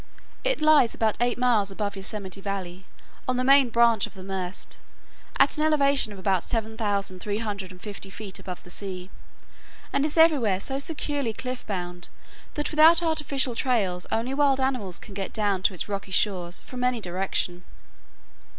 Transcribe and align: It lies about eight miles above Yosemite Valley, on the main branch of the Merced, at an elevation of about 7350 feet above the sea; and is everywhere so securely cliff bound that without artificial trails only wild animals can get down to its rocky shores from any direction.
It 0.43 0.61
lies 0.63 0.95
about 0.95 1.15
eight 1.21 1.37
miles 1.37 1.69
above 1.69 1.95
Yosemite 1.95 2.41
Valley, 2.41 2.85
on 3.27 3.37
the 3.37 3.43
main 3.43 3.69
branch 3.69 4.07
of 4.07 4.15
the 4.15 4.23
Merced, 4.23 4.79
at 5.37 5.55
an 5.59 5.63
elevation 5.63 6.11
of 6.11 6.17
about 6.17 6.41
7350 6.43 8.09
feet 8.09 8.39
above 8.39 8.63
the 8.63 8.71
sea; 8.71 9.11
and 9.93 10.03
is 10.03 10.17
everywhere 10.17 10.59
so 10.59 10.79
securely 10.79 11.33
cliff 11.33 11.67
bound 11.67 12.09
that 12.55 12.71
without 12.71 13.03
artificial 13.03 13.53
trails 13.53 14.07
only 14.11 14.33
wild 14.33 14.59
animals 14.59 14.97
can 14.97 15.13
get 15.13 15.33
down 15.33 15.61
to 15.61 15.73
its 15.75 15.87
rocky 15.87 16.09
shores 16.09 16.59
from 16.61 16.83
any 16.83 16.99
direction. 16.99 17.63